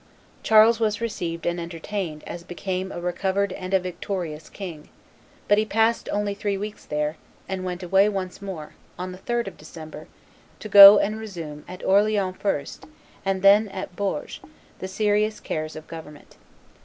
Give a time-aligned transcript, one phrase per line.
[0.41, 4.89] Charles was received and entertained as became a recovered and a victorious king;
[5.47, 9.45] but he passed only three weeks there, and went away once more, on the 3d
[9.45, 10.07] of December,
[10.57, 12.87] to go and resume at Orleans first,
[13.23, 14.39] and then at Bourges,
[14.79, 16.35] the serious cares of government.